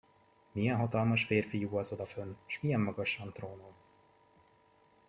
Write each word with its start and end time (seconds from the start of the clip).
Milyen 0.51 0.77
hatalmas 0.77 1.23
férfiú 1.23 1.75
az 1.77 1.91
odafönn, 1.91 2.35
s 2.45 2.61
milyen 2.61 2.79
magasan 2.79 3.33
trónol! 3.33 3.73